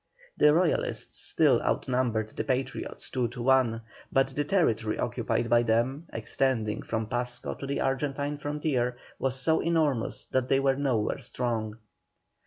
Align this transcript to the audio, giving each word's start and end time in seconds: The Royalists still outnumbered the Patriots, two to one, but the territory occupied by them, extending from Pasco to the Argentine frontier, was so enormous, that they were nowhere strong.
The 0.35 0.51
Royalists 0.51 1.19
still 1.29 1.61
outnumbered 1.61 2.29
the 2.29 2.43
Patriots, 2.43 3.07
two 3.11 3.27
to 3.27 3.43
one, 3.43 3.81
but 4.11 4.29
the 4.29 4.43
territory 4.43 4.97
occupied 4.97 5.47
by 5.47 5.61
them, 5.61 6.07
extending 6.11 6.81
from 6.81 7.05
Pasco 7.05 7.53
to 7.53 7.67
the 7.67 7.81
Argentine 7.81 8.37
frontier, 8.37 8.97
was 9.19 9.39
so 9.39 9.59
enormous, 9.59 10.25
that 10.31 10.47
they 10.49 10.59
were 10.59 10.75
nowhere 10.75 11.19
strong. 11.19 11.77